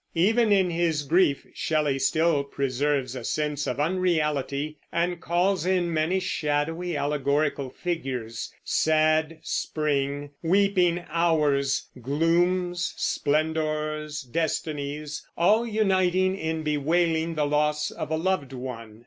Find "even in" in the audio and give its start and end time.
0.15-0.71